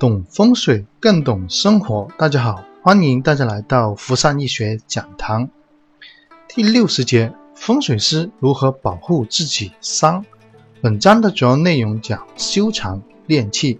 [0.00, 5.50] 懂风水更懂生活，大家好，欢迎大家来到福善易学讲堂。
[6.48, 10.24] 第六十节，风水师如何保护自己伤。
[10.80, 13.78] 本章的主要内容讲修长练气。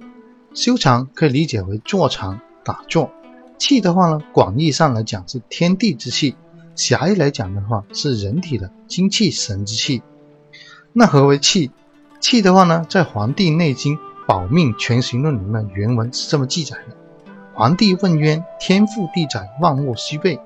[0.53, 3.11] 修长可以理解为坐长、打坐。
[3.57, 6.37] 气的话呢，广义上来讲是天地之气，
[6.77, 10.03] 狭义来讲的话是人体的精气神之气。
[10.93, 11.71] 那何为气？
[12.21, 13.97] 气的话呢，在《黄帝内经·
[14.31, 16.95] 保命全形论》里面原文是这么记载的：
[17.53, 20.39] 黄帝问曰：“天赋地载，万物虚备，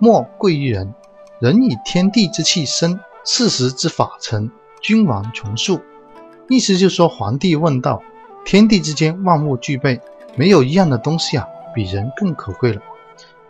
[0.00, 0.92] 莫贵于人。
[1.38, 5.80] 人以天地之气生，四时之法成，君王从速。”
[6.50, 8.02] 意思就是说，皇帝问道
[8.44, 10.00] ：“天地之间万物具备，
[10.34, 12.82] 没有一样的东西啊，比人更可贵了。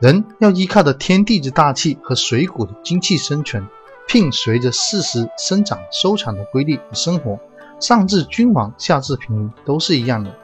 [0.01, 3.67] 人要依靠的天地之大气和水谷的精气生存，
[4.07, 7.41] 并随着四时生长收藏的规律而生活。”
[7.81, 10.35] 上至君王，下至平民，都是一样的。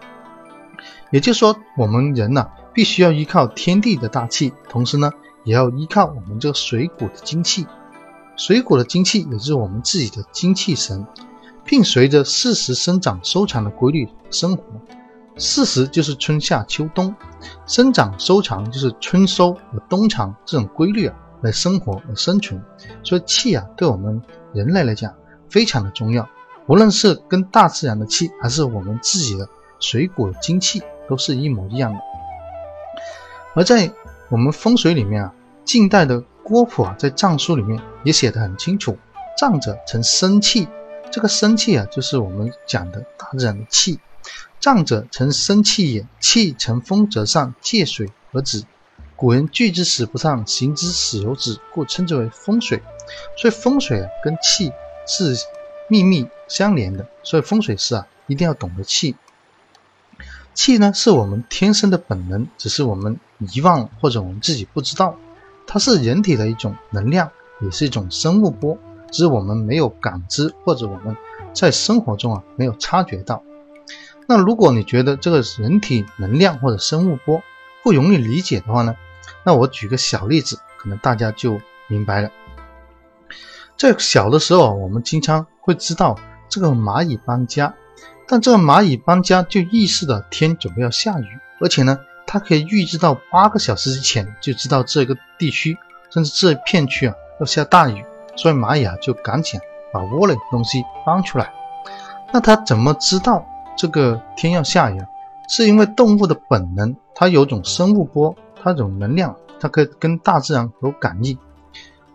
[1.10, 5.10] 也就是说，我们人呢，必须要依靠天地的大气，同时呢，
[5.44, 7.66] 也要依靠我们这个水谷的精气。
[8.36, 11.06] 水谷的精气也就是我们自己的精气神，
[11.64, 14.64] 并随着四时生长收藏的规律生活。
[15.36, 17.14] 四时就是春夏秋冬，
[17.66, 22.60] 生长收藏就是春收和冬藏这种规律啊，来生活和生存。
[23.02, 24.20] 所以气啊，对我们
[24.52, 25.12] 人类来讲
[25.48, 26.28] 非常的重要。
[26.66, 29.46] 无论是跟大自然的气，还是我们自己的
[29.80, 31.98] 水果精气，都是一模一样的。
[33.54, 33.92] 而在
[34.30, 38.96] 我们风水里面啊，近代的郭璞啊，在藏书里面也写得很清楚：
[39.38, 40.66] 藏者成生气，
[41.10, 44.00] 这个生气啊，就是我们讲的大自然的气。
[44.58, 48.64] 藏者成生气也，气成风则上，借水而止。
[49.16, 52.82] 古人聚之死不上，行之死有止，故称之为风水。
[53.36, 54.72] 所以风水啊，跟气
[55.06, 55.36] 是。
[55.86, 59.16] 秘密相连的，所以风水师啊一定要懂得气。
[60.54, 65.16] 气呢是我们天生的本能，只是我们遗忘或者我们自己不知道。
[65.66, 68.78] 它是人体的一种能量，也是一种生物波，
[69.10, 71.16] 只是我们没有感知或者我们
[71.52, 73.42] 在生活中啊没有察觉到。
[74.28, 77.42] 那如果你觉得这个人体能量或者生物波
[77.82, 78.94] 不容易理解的话呢，
[79.42, 82.30] 那我举个小例子，可能大家就明白了。
[83.76, 86.18] 在小的时候啊，我们经常会知道
[86.54, 87.74] 这个蚂蚁搬家，
[88.28, 91.26] 但这个蚂蚁搬家就意识到天准备要下雨，
[91.60, 91.98] 而且呢，
[92.28, 95.76] 它可以预知到八个小时之前就知道这个地区
[96.10, 98.04] 甚至这片区啊要下大雨，
[98.36, 99.58] 所以蚂蚁啊就赶紧
[99.92, 101.52] 把窝里的东西搬出来。
[102.32, 103.44] 那它怎么知道
[103.76, 105.00] 这个天要下雨？
[105.48, 111.36] 是因为动物的本能，它有种生物波，它有种能量，它可以跟大自然有感应，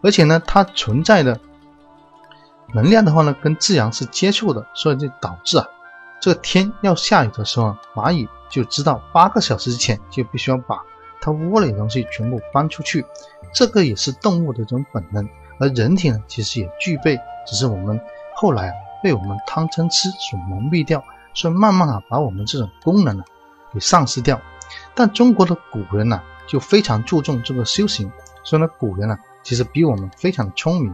[0.02, 1.38] 而且呢，它存在的。
[2.74, 5.66] 能量的话呢，跟自然是接触的，所以就导致啊，
[6.22, 10.80] 这个天要下雨的时候，蚂蚁就知道八个小时之前就必须要把
[11.20, 13.04] 它窝里的东西全部搬出去。
[13.54, 15.28] 这个也是动物的这种本能，
[15.60, 18.00] 而人体呢，其实也具备，只是我们
[18.36, 21.04] 后来啊被我们贪嗔痴所蒙蔽掉，
[21.34, 23.24] 所以慢慢啊把我们这种功能呢
[23.74, 24.40] 给丧失掉。
[24.94, 28.12] 但中国的古人呢就非常注重这个修行，
[28.44, 30.94] 所以呢古人呢其实比我们非常的聪明。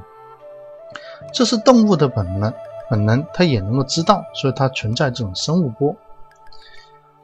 [1.33, 2.53] 这是动物的本能，
[2.89, 5.95] 本能它也能够知道，所以它存在这种生物波。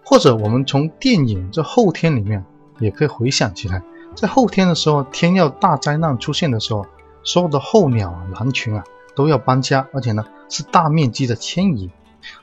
[0.03, 2.44] 或者我们从电影这后天里面
[2.79, 3.81] 也可以回想起来，
[4.16, 6.85] 在后天的时候，天要大灾难出现的时候，
[7.23, 8.84] 所有的候鸟啊、狼群啊
[9.16, 11.89] 都要搬家，而且呢是大面积的迁移。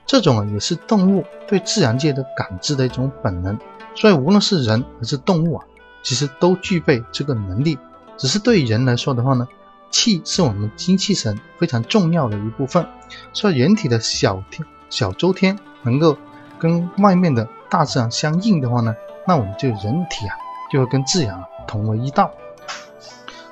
[0.07, 3.59] 这种啊也是动物对自然界的感知的一种本能。
[3.95, 5.65] 所以无论是人还是动物啊，
[6.03, 7.79] 其实都具备这个能力。
[8.17, 9.47] 只是对人来说的话呢。
[9.91, 12.87] 气是我们精气神非常重要的一部分，
[13.33, 16.17] 所以人体的小天、小周天能够
[16.59, 18.95] 跟外面的大自然相应的话呢，
[19.27, 20.37] 那我们就人体啊
[20.71, 22.31] 就会跟自然啊同为一道。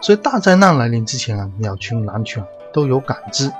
[0.01, 3.51] 所以大灾难来临之前啊，鸟群、狼群都有感知。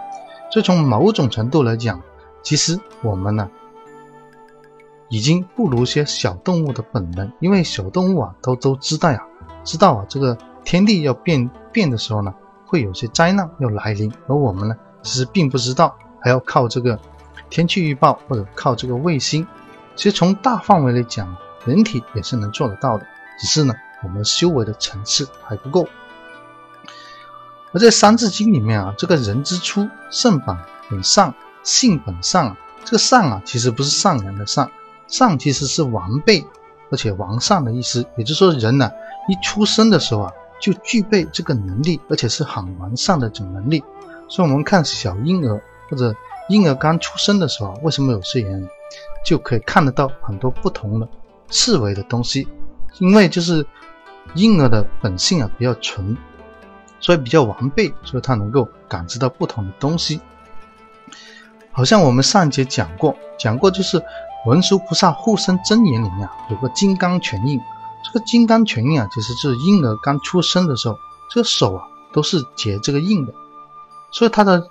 [0.51, 2.01] 所以从某种程度来讲，
[2.43, 3.51] 其实我们呢
[5.09, 9.27] 已经不如些小动物的本能，因为小动物啊都都知道呀，
[9.65, 12.35] 知道啊这个天地要变变的时候呢。
[12.67, 16.99] 会有些灾难要来临，而我们呢，其实并不知道，还要靠这个
[17.49, 19.47] 天气预报或者靠这个卫星。
[19.95, 23.07] 其实从大范围来讲，人体也是能做得到的，
[23.39, 25.87] 只是呢，我们修为的层次还不够。
[27.73, 30.57] 而在《三字经》里面啊，这个人之初，性本
[30.91, 32.49] 本善，性本善。
[32.49, 34.71] 啊这个善啊，其实不是善良的善，
[35.09, 36.47] 善其实是完备
[36.91, 38.07] 而且完善的意思。
[38.17, 38.91] 也就是说，人呢，
[39.29, 40.33] 一出生的时候啊。
[40.61, 43.83] 就具备这个能力，而且是很完善的这种能力。
[44.29, 46.15] 所以，我们看小婴儿或者
[46.49, 48.69] 婴儿刚出生的时候，为什么有些人
[49.25, 51.09] 就可以看得到很多不同的
[51.49, 52.49] 四维的东西，
[52.99, 53.65] 因为就是
[54.35, 56.17] 婴儿的本性啊比较纯，
[56.99, 60.21] 所以比较完备，所以他能够感知到不同的东西。
[61.71, 64.03] 好像我们上节讲过，讲过就是
[64.47, 67.61] 文殊菩萨护身真言里面啊有个金刚拳印，
[68.07, 70.97] 这个金刚拳印啊，其实就是婴儿刚出生的时候，
[71.31, 73.35] 这个手啊都是结这个印的，
[74.13, 74.69] 所以他的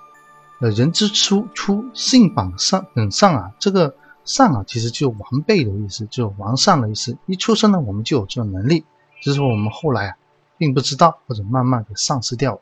[0.60, 3.94] 呃人之初出性本善本善啊，这个
[4.24, 7.18] 善啊其实就完备的意思，就完善的意思。
[7.26, 8.84] 一出生呢，我们就有这个能力，
[9.20, 10.16] 只是说我们后来啊
[10.56, 12.60] 并不知道，或者慢慢的丧失掉了。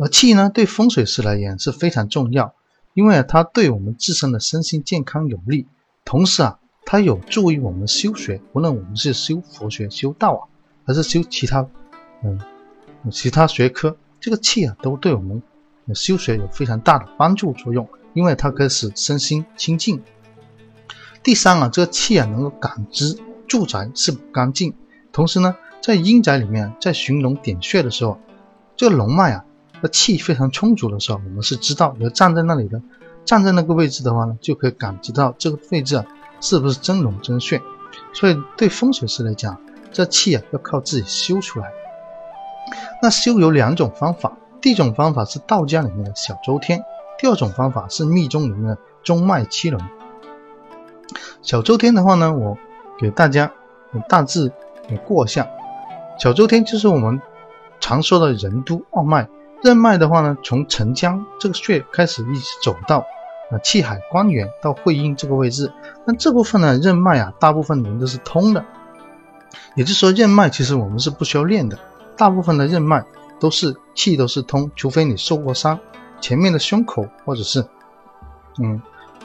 [0.00, 2.54] 而气呢，对风水师来言是非常重要。
[2.94, 5.66] 因为，它对我们自身的身心健康有利，
[6.04, 8.40] 同时啊，它有助于我们修学。
[8.52, 10.42] 无论我们是修佛学、修道啊，
[10.86, 11.66] 还是修其他，
[12.22, 12.40] 嗯，
[13.10, 15.42] 其他学科，这个气啊，都对我们
[15.94, 17.88] 修学有非常大的帮助作用。
[18.14, 20.02] 因为它可以使身心清净。
[21.22, 23.18] 第三啊，这个气啊，能够感知
[23.48, 24.74] 住宅是否干净。
[25.12, 28.18] 同时呢，在阴宅里面，在寻龙点穴的时候，
[28.76, 29.46] 这个龙脉啊。
[29.80, 32.82] 那气非常充足的时候，我们是知道，要站在那里的，
[33.24, 36.04] 站在那个位置的话呢，就可以感知到这个位置啊
[36.42, 37.62] 是不是真龙真穴。
[38.12, 39.58] 所以对风水师来讲，
[39.90, 41.72] 这气啊要靠自己修出来。
[43.00, 46.82] 那修有两种方法，第一种方法是道家里面的小周天，
[47.18, 49.82] 第二种方法是密宗里面的中脉七轮。
[51.42, 52.56] 小周天的话呢，我
[52.98, 53.50] 给大家
[54.08, 54.52] 大致
[55.04, 55.48] 过一下，
[56.18, 57.20] 小周天就是我们
[57.80, 59.28] 常说的任督二脉。
[59.62, 63.04] 任脉的话呢，从承浆这个穴开始一直走到
[63.58, 65.72] 气海关元到会阴这个位置，
[66.04, 68.64] 那这部分呢任脉啊，大部分人都是通的。
[69.74, 71.78] 也就是说，任脉其实我们是不需要练的，
[72.16, 73.04] 大部分的任脉
[73.38, 75.78] 都是气都是通，除非你受过伤，
[76.20, 77.66] 前面的胸口或者是
[78.58, 78.80] 嗯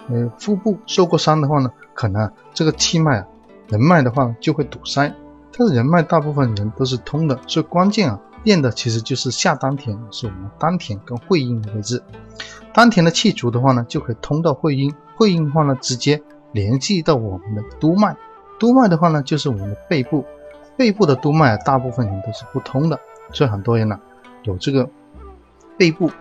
[0.10, 3.28] 呃腹部受过伤的话呢，可能这个气脉啊
[3.68, 5.14] 人脉的话就会堵塞。
[5.58, 8.20] 但是人脉大部分人都是通的，所以关键啊。
[8.44, 12.02] 练的其实就是下丹田，是我们丹田跟会阴的位置。
[12.74, 18.16] 丹田的气足的话呢，就可以通到会阴；会阴的话呢，直接联系到我们的督脉。
[18.60, 20.26] 督脉的话呢，就是我们的背部。
[20.78, 23.00] 背部的督脉啊，大部分人都是不通的，
[23.34, 24.00] 所以很多人呢，
[24.44, 24.88] 有这个
[25.76, 26.12] 背部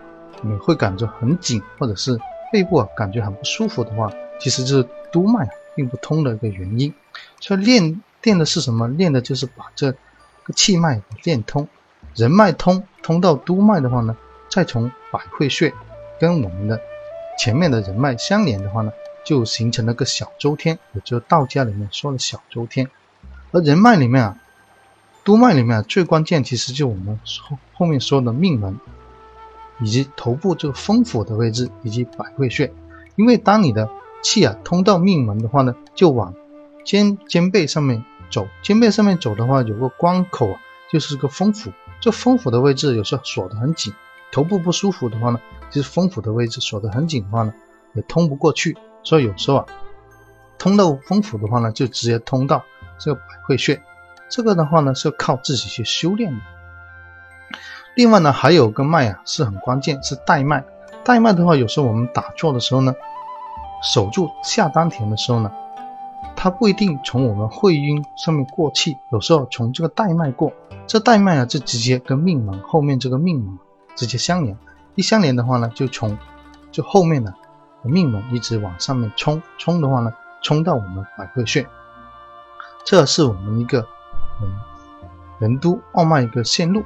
[0.41, 2.19] 你会感觉很紧，或者是
[2.51, 6.91] 背部啊感觉很不舒服的话，其实就是督脉并不通的一个原因。
[7.39, 8.87] 所以练练的是什么？
[8.87, 11.67] 练的就是把这个气脉练通。
[12.17, 14.17] 人脉通通到督脉的话呢，
[14.49, 15.71] 再从百会穴
[16.19, 16.81] 跟我们的
[17.37, 18.91] 前面的人脉相连的话呢，
[19.23, 22.89] 就形成了个小周天，也就是道家里面说的小周天。
[23.51, 24.39] 而人脉里面啊，
[25.23, 28.79] 督脉里面最关键其实就我们后后面说的命门，
[29.79, 32.73] 以及头部这个风府的位置，以及百会穴。
[33.15, 33.91] 因为当你的
[34.23, 36.33] 气啊通到命门的话呢，就往
[36.83, 40.59] 肩肩背上面走，肩背上面走的话，有个关口啊，
[40.91, 41.71] 就是个风府。
[41.99, 43.93] 这风府的位置有时候锁得很紧，
[44.31, 45.39] 头部不舒服的话呢，
[45.69, 47.53] 其实风府的位置锁得很紧的话呢，
[47.93, 48.77] 也通不过去。
[49.03, 49.65] 所以有时候啊，
[50.57, 52.63] 通到风府的话呢，就直接通到
[52.99, 53.81] 这个百会穴。
[54.29, 56.39] 这个的话呢，是靠自己去修炼的。
[57.95, 60.63] 另外呢，还有个脉啊，是很关键，是带脉。
[61.03, 62.93] 带脉的话，有时候我们打坐的时候呢，
[63.93, 65.51] 守住下丹田的时候呢，
[66.39, 70.53] 它不一定从我们会阴上面过气，有时候从这个带脉过。
[70.85, 73.57] 这带脉啊，就直接跟命门后面这个命门
[73.95, 74.55] 直接相连，
[74.93, 76.15] 一相连的话呢，就从
[76.71, 77.33] 就后面的
[77.81, 80.13] 命门一直往上面冲，冲的话呢，
[80.43, 81.67] 冲到我们百会穴。
[82.85, 83.81] 这是我们一个
[84.41, 84.47] 嗯
[85.39, 86.83] 任督二脉一个线路。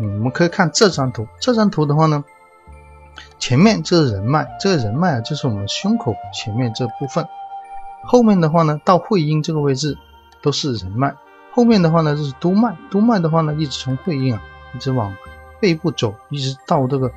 [0.00, 2.22] 嗯，我们可以看这张图，这张图的话呢，
[3.38, 7.26] 前面这是人脉，这个人脉啊，就是我们胸口前面这部分，
[8.04, 9.96] 后面的话呢，到会阴这个位置
[10.42, 11.14] 都是人脉。
[11.50, 14.40] 后面的话呢，就是督脉，督脉的话呢，一直从会阴啊，
[14.74, 15.12] 一直往
[15.60, 17.10] 背部走，一直到这个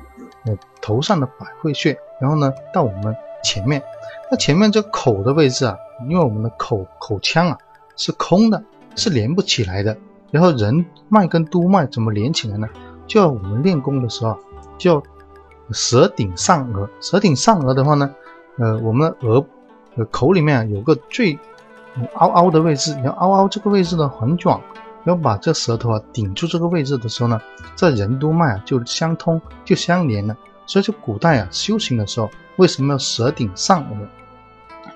[0.46, 3.82] 呃头上的百会穴，然后呢，到我们前面。
[4.30, 5.76] 那前面这口的位置啊，
[6.08, 7.58] 因为我们的口口腔啊
[7.96, 8.62] 是空的，
[8.96, 9.96] 是连不起来的。
[10.30, 12.66] 然后人脉跟督脉怎么连起来呢？
[13.06, 14.36] 就要我们练功的时候，
[14.78, 15.02] 就要
[15.70, 16.88] 舌顶上颚。
[17.00, 18.10] 舌顶上颚的话呢，
[18.58, 19.44] 呃，我们额
[19.96, 21.38] 呃口里面有个最。
[22.14, 24.58] 凹凹的位置，然后凹凹这个位置呢很壮，
[25.04, 27.38] 要把这舌头啊顶住这个位置的时候呢，
[27.76, 30.34] 这任督脉啊就相通就相连了。
[30.64, 34.06] 所以，说古代啊修行的时候，为什么要舌顶上颚？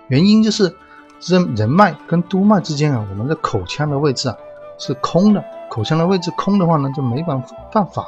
[0.08, 0.74] 原因就是
[1.20, 4.36] 人人脉跟督脉之间啊，我们的口腔的位置啊
[4.78, 8.06] 是空的，口腔的位置空的话呢，就没办办法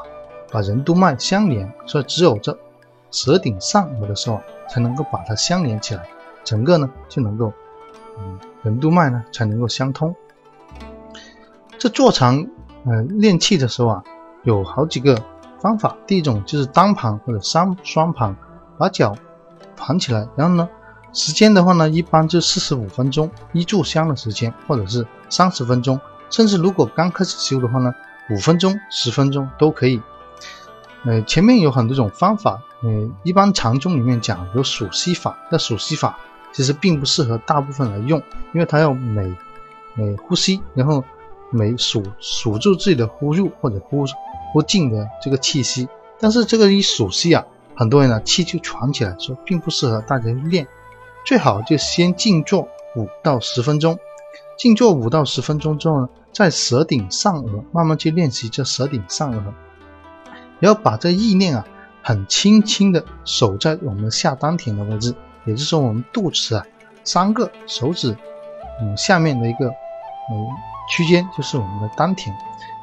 [0.50, 2.56] 把任督脉相连，所以只有这
[3.10, 4.40] 舌顶上颚的时候
[4.70, 6.08] 才能够把它相连起来，
[6.48, 7.52] 整个呢就能够
[8.18, 8.38] 嗯。
[8.64, 10.14] 任督脉呢才能够相通。
[11.78, 12.44] 这坐长
[12.84, 14.04] 呃练气的时候啊，
[14.42, 15.16] 有好几个
[15.60, 15.96] 方法。
[16.08, 18.34] 第一种就是单盘或者双双盘，
[18.76, 19.14] 把脚
[19.76, 20.68] 盘起来，然后呢，
[21.12, 27.94] 时间的话呢，一般就四十五分钟一炷香的时间，或者是三十分钟，甚至如果刚开始修的话呢，
[28.30, 30.02] 五分钟、十分钟都可以。
[31.04, 36.18] 呃，前面有很多种方法，呃，一般禅宗里面讲有数息法，那数息法
[36.58, 38.20] 其实并不适合大部分来用，
[38.52, 39.32] 因为它要每
[39.94, 41.04] 每呼吸，然后
[41.52, 44.04] 每数数住自己的呼入或者呼
[44.52, 45.88] 呼进的这个气息。
[46.18, 47.46] 但是这个一数息啊，
[47.76, 50.66] 很多人呢气就喘起来，说并不适合大家练，
[51.24, 52.62] 最好就先静坐
[52.96, 53.96] 五到十分钟，
[54.58, 59.44] 静坐五到十分钟之后呢，在舌顶上颚慢慢去练习这舌顶上颚。
[60.58, 61.64] 然后把这意念啊，
[62.02, 65.14] 很轻轻的守在我们下丹田的位置，
[65.48, 66.64] 也就是说我们肚脐啊
[67.02, 68.16] 三个手指
[68.80, 70.46] 嗯下面的一个嗯
[70.90, 72.32] 区间就是我们的丹田，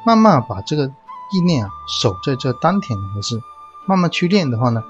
[0.04, 0.86] 慢慢把这个
[1.32, 1.70] 意念啊
[2.00, 3.40] 守在这丹田的位置，
[3.86, 4.82] 慢慢去练的话呢，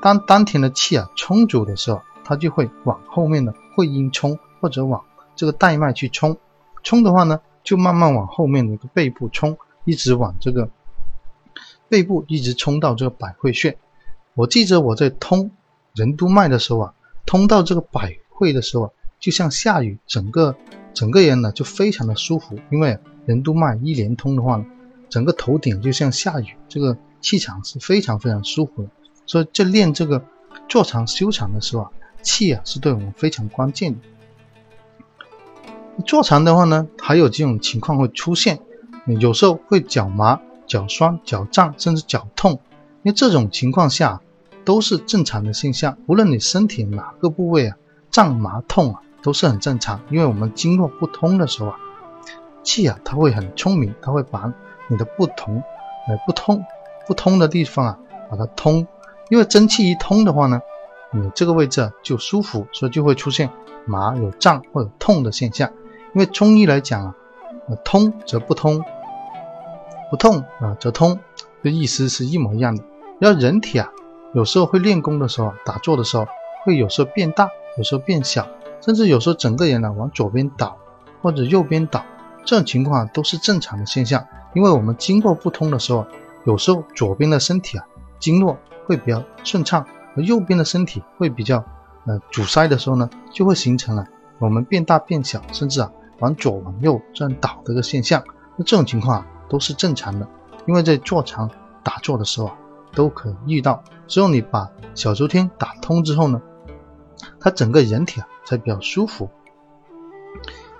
[0.00, 5.04] 当丹田的气啊充足的时候，它就会往后面的会阴冲或者往
[5.36, 6.36] 这个带脉去冲，
[6.82, 10.70] 冲的话呢就慢慢往后面的一个背部冲，一直往这个。
[11.90, 13.78] 背部一直冲到这个百会穴，
[14.34, 15.50] 我记着我在通
[15.94, 16.94] 任督脉的时候啊，
[17.28, 20.56] 通到这个百会的时候啊，就像下雨，整个
[20.94, 24.64] 整个人呢就非常的舒服，因为任督脉一连通的话呢，
[25.10, 28.88] 整个头顶就像下雨，这个气场是非常非常舒服的。
[29.26, 30.24] 所以这练这个
[30.70, 31.90] 坐长修长的时候啊，
[32.22, 34.00] 气啊是对我们非常关键的。
[36.06, 38.58] 坐长的话呢，还有这种情况会出现，
[39.20, 40.40] 有时候会脚麻。
[40.66, 42.52] 脚酸、脚胀，甚至脚痛，
[43.02, 44.20] 因为这种情况下
[44.68, 45.96] 都是正常的现象。
[46.04, 47.76] 无论你身体哪个部位啊
[48.10, 49.98] 胀、麻、痛啊，都是很正常。
[50.10, 51.76] 因为我们经络不通的时候啊，
[52.62, 54.52] 气啊它会很聪明，它会把
[54.88, 55.62] 你的不同、
[56.06, 56.62] 呃不通、
[57.06, 57.98] 不通的地方啊
[58.30, 58.86] 把它通。
[59.30, 60.60] 因为真气一通的话呢，
[61.12, 63.48] 你这个位置就舒服，所以就会出现
[63.86, 65.72] 麻、有胀或者痛的现象。
[66.14, 67.14] 因为中医来讲啊，
[67.86, 68.84] 通则不通。
[70.10, 71.18] 不痛啊则通，
[71.62, 72.84] 这意思是一模一样的。
[73.18, 73.90] 要人体啊，
[74.38, 76.24] 有时候会练功的时候啊，打坐的时候
[76.62, 78.46] 会有时候变大，有时候变小，
[78.80, 80.76] 甚至有时候整个人呢往左边倒
[81.20, 82.04] 或者右边倒，
[82.44, 84.24] 这种情况都是正常的现象。
[84.54, 86.06] 因为我们经络不通的时候，
[86.44, 87.84] 有时候左边的身体啊
[88.20, 91.64] 经络会比较顺畅，而右边的身体会比较
[92.06, 94.06] 呃阻塞的时候呢，就会形成了
[94.38, 95.90] 我们变大变小，甚至啊
[96.20, 98.22] 往左往右这样倒的一个现象。
[98.54, 99.26] 那这种情况啊。
[99.50, 100.28] 都是正常的，
[100.66, 101.50] 因为在坐长
[101.82, 102.54] 打坐的时候啊，
[102.98, 103.84] 都可以遇到。
[104.08, 106.42] 只有你把小周天打通之后呢，
[107.38, 109.30] 他整个人体啊才比较舒服。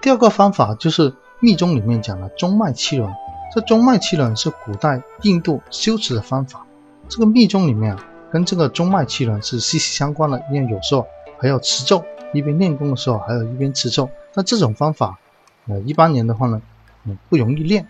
[0.01, 3.09] 第二个方法就是密宗里面讲的中脉气轮，
[3.55, 6.67] 这中脉气轮是古代印度修持的方法。
[7.09, 11.07] 这个密宗里面啊，跟这个中脉气轮是息息相关的，因为有时候
[11.39, 14.11] 还要持咒，一边练功的时候还有一边持咒。
[14.35, 15.19] 那这种方法，
[15.69, 16.61] 呃，一般人的话呢，
[17.05, 17.87] 嗯，不容易练。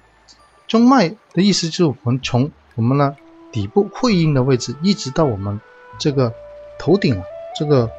[0.67, 3.17] 中脉的意思就是我们从我们呢
[3.53, 5.61] 底部会阴的位置，一直到我们
[5.99, 6.33] 这个
[6.79, 7.25] 头顶啊，
[7.59, 7.91] 这个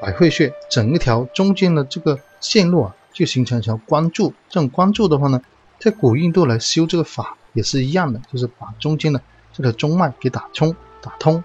[0.00, 4.32] 百会穴，整一条中间的这个线路啊，就形成一条关注。
[4.48, 5.40] 这种关注的话呢，
[5.78, 9.20] 在古印度来修这个法也是一样的，就是把中间的
[9.52, 11.42] 这个中脉给打通、打通。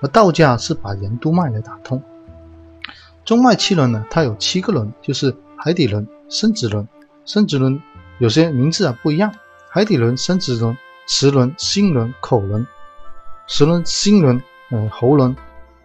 [0.00, 2.02] 而道家是把任督脉来打通。
[3.24, 6.86] 中脉七轮呢，它有七个轮，就是海底轮、生殖轮、
[7.24, 7.80] 生殖轮，
[8.18, 9.34] 有些名字啊不一样。
[9.70, 12.66] 海底轮、生殖轮、齿轮、心轮、口轮、
[13.46, 15.36] 齿轮、心轮、嗯喉轮、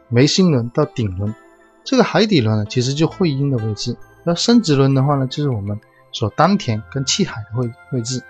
[0.07, 1.33] 眉心轮到顶轮。
[1.83, 5.79] 这个海底轮呢，其实就会阴的位置；那生殖轮的话呢，就是我们
[6.11, 8.21] 所丹田跟气海的位位置。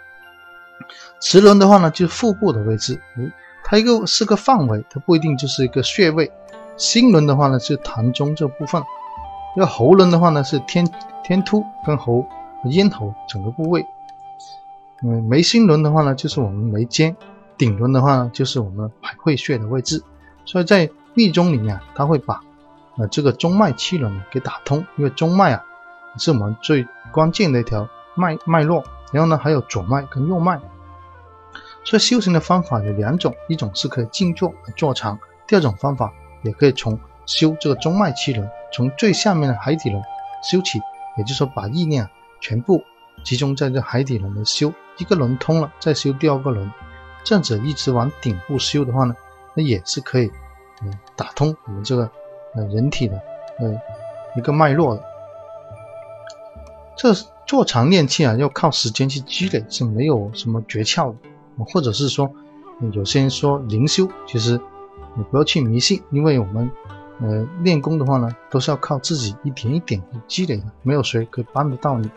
[1.22, 3.00] 齿轮的话呢，就是腹部的位置。
[3.18, 3.32] 嗯，
[3.64, 6.32] 它一个是个范围，它不一定就是一个穴位。
[6.78, 8.82] 心轮的话呢，是痰中这部分。
[9.58, 10.90] 要喉轮的话呢，是天
[11.24, 12.26] 天突跟喉
[12.66, 13.86] 咽喉整个部位。
[15.04, 17.14] 嗯，眉心轮的话呢，就是我们眉间；
[17.60, 20.02] 顶轮的话呢，就是我们百会穴的位置。
[20.46, 22.42] 所以在密宗里面啊，它会把
[22.98, 25.64] 呃这个中脉七轮给打通，因为中脉啊
[26.18, 28.84] 是我们最关键的一条脉脉络。
[29.12, 30.60] 然后呢，还有左脉跟右脉。
[31.84, 36.14] 所以修行的方法有两种，一种是可以静坐坐禅，第二种方法
[36.44, 40.02] 也可以从修这个中脉七轮，从最下面的海底轮
[40.44, 40.80] 修起，
[41.18, 42.08] 也就是说把意念
[42.40, 42.84] 全部
[43.24, 44.72] 集中在这海底轮的修。
[44.98, 46.72] 一个轮通了，再修第二个轮，
[47.24, 49.16] 这样子一直往顶部修的话呢，
[49.54, 50.32] 那也是可以，
[50.84, 52.10] 嗯，打通我们这个
[52.56, 53.22] 呃人体的
[53.60, 53.80] 呃
[54.36, 55.04] 一个脉络的。
[56.96, 57.14] 这
[57.46, 61.18] 做长练气啊，要靠时间去积累，是没有什么诀窍的，
[61.66, 62.30] 或者是说，
[62.92, 64.60] 有些人说灵修，其实
[65.16, 66.70] 你不要去迷信，因为我们
[67.22, 72.10] 呃练功的话呢，都是要靠自己一点一点积累的，没有谁可以帮得到你。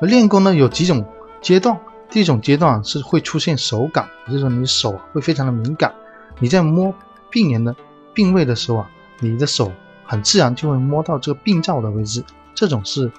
[0.00, 1.04] 而练功呢，有几种
[1.40, 1.78] 阶段，
[2.10, 5.92] 第一种阶段是会出现手感，也就是说你手会非常的敏感，
[6.38, 6.92] 你在摸
[7.30, 7.74] 病人的
[8.12, 8.90] 病位的时候啊，
[9.20, 9.72] 你的手
[10.04, 12.24] 很自然就会摸到这个病灶的位置，
[12.54, 13.10] 这种是。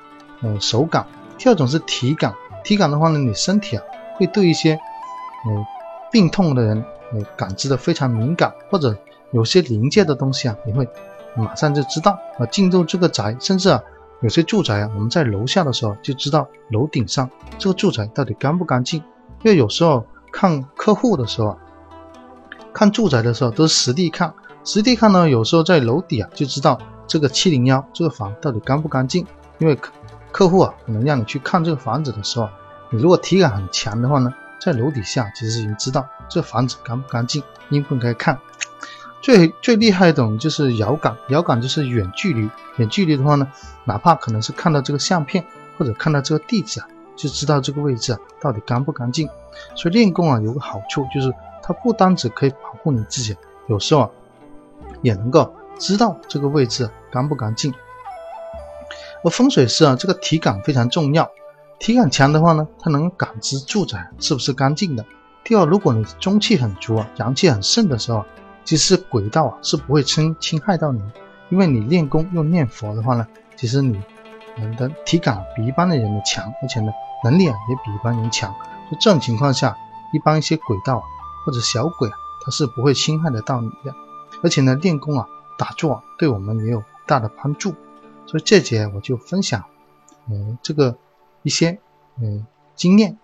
[0.44, 1.06] 呃，手感。
[1.38, 2.34] 第二种是体感，
[2.64, 3.84] 体感的话呢，你身体啊
[4.16, 5.66] 会对一些呃
[6.12, 6.84] 病痛的人
[7.14, 8.98] 呃感知的非常敏感，或者
[9.34, 10.90] 有些临界的东西啊，你会
[11.36, 12.46] 马上就知道啊。
[12.48, 13.80] 进入这个宅，甚至啊
[14.22, 19.04] 有些住宅啊，我们在楼下的时候就知道楼顶上这个住宅到底干不干净。
[19.44, 21.58] 因为有时候看客户的时候啊，
[22.74, 29.26] 看住宅的时候都是实地看，实地看呢，有时候在楼底啊就知道这个七零幺这个房到底干不干净，
[29.60, 29.92] 因为客。
[30.32, 32.48] 客户啊，可能让你去看这个房子的时候，
[32.90, 38.40] 你如果体感很强的话呢，在楼底下其实已经知道这房子干不干净，应不应该看。
[39.22, 43.48] 最最厉害一种就是遥感，遥感就是远距离，远距离的话呢，
[43.86, 45.46] 哪怕可能是看到这个相片
[45.78, 49.30] 或者看到这个地址啊，就知道这个位置啊到底干不干净。
[49.76, 53.36] 所以练功啊有个好处就是，它不单只可以保护你自己，
[53.68, 54.10] 有时候啊
[55.02, 57.74] 也能够知道这个位置干不干净。
[59.24, 61.30] 而风水师啊，这个体感非常重要。
[61.78, 65.06] 体感强的话呢，它能感知住宅是不是干净的。
[65.44, 68.26] 第二，如果你中气很足啊，阳气很盛的时候，
[68.64, 71.02] 其实轨道啊是不会侵侵害到你，
[71.50, 74.02] 因为你练功又念佛的话呢，其实你
[74.58, 76.92] 你的体感比一般的人的强，而且呢
[77.24, 78.54] 能力啊也比一般人强。
[78.90, 79.78] 就这种情况下，
[80.14, 81.04] 一般一些轨道啊
[81.46, 83.94] 或者小鬼啊，它是不会侵害得到你的。
[84.44, 85.26] 而且呢，练功啊
[85.58, 87.74] 打坐对我们也有大的帮助。
[88.26, 89.64] 所以这节我就分享，
[90.30, 90.96] 嗯，这个
[91.44, 91.80] 一些
[92.20, 92.46] 嗯
[92.76, 93.18] 经验，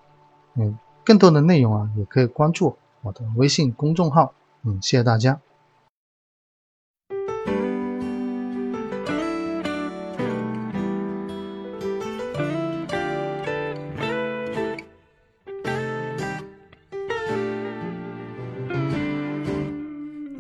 [0.55, 4.33] 嗯，更多的内容啊，也可以关注我的微信公众号，
[4.69, 5.39] 嗯，谢谢大家。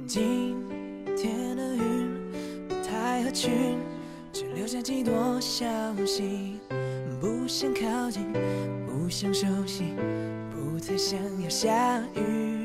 [0.05, 0.57] 今
[1.15, 3.79] 天的云不太合群。
[4.33, 5.65] 只留下几多消
[6.05, 6.59] 息，
[7.21, 8.31] 不想靠近，
[8.85, 9.95] 不想熟悉，
[10.51, 12.56] 不太想要下雨。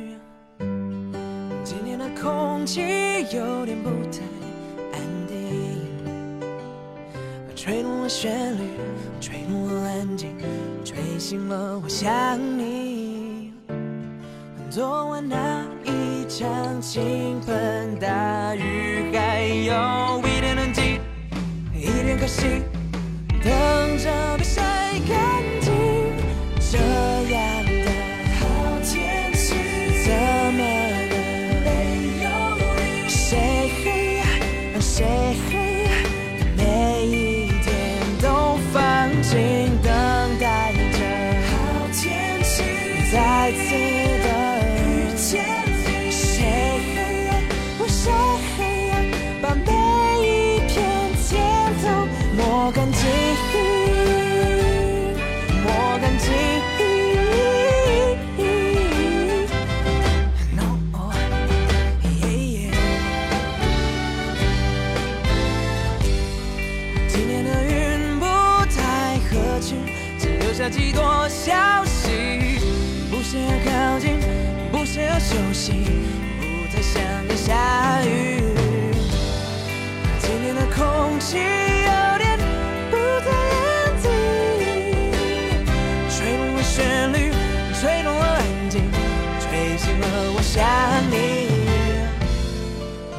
[1.75, 2.83] 今天的空气
[3.35, 4.21] 有点不太
[4.93, 5.81] 安定，
[7.57, 8.63] 吹动了旋律，
[9.23, 10.37] 吹动了安静，
[10.85, 13.55] 吹醒了我想你。
[14.69, 21.01] 昨晚那一场倾盆大雨，还有一点冷静。
[21.75, 22.63] 一点可惜，
[23.43, 24.63] 等着被晒
[25.09, 25.42] 干
[52.75, 53.07] 干净，
[55.63, 56.33] 莫干净。
[67.09, 68.25] 今天的云不
[68.75, 69.77] 太合群，
[70.19, 72.59] 只留下几朵消息。
[73.11, 74.19] 不想要靠近，
[74.71, 75.73] 不想要休息，
[76.41, 78.43] 不再想要下雨。
[80.21, 81.72] 今天的空气。
[90.55, 90.63] 想
[91.11, 91.49] 你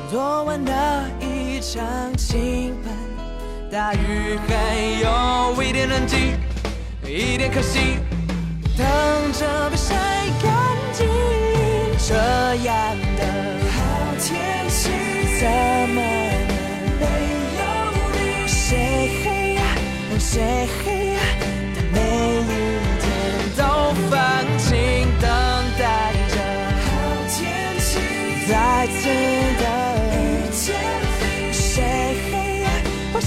[0.07, 0.71] 昨晚的
[1.19, 1.83] 一场
[2.15, 2.93] 倾盆
[3.71, 6.35] 大雨还有一点冷气
[7.03, 7.97] 一点可惜
[8.77, 8.85] 等
[9.33, 9.95] 着被晒
[10.43, 11.07] 干净
[12.07, 12.13] 这
[12.67, 13.25] 样的
[13.71, 14.91] 好天气。
[15.39, 15.49] 怎
[15.89, 16.01] 么
[16.99, 17.05] 能没
[17.57, 17.63] 有
[18.13, 19.57] 你谁黑
[20.19, 20.67] 谁
[29.13, 30.73] 不谁？
[32.31, 32.67] 黑夜
[33.13, 33.19] 或